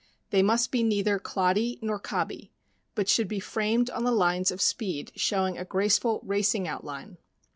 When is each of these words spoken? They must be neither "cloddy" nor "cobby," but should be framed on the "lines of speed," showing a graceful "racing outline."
They 0.31 0.41
must 0.41 0.71
be 0.71 0.81
neither 0.81 1.19
"cloddy" 1.19 1.77
nor 1.79 1.99
"cobby," 1.99 2.51
but 2.95 3.07
should 3.07 3.27
be 3.27 3.39
framed 3.39 3.91
on 3.91 4.03
the 4.03 4.09
"lines 4.11 4.49
of 4.49 4.59
speed," 4.59 5.11
showing 5.15 5.59
a 5.59 5.63
graceful 5.63 6.21
"racing 6.23 6.67
outline." 6.67 7.19